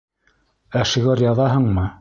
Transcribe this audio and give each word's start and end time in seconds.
Ә 0.81 0.83
шиғыр 0.95 1.25
яҙаһыңмы? 1.27 1.89